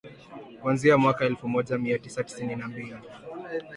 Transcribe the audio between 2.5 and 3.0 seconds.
na mbili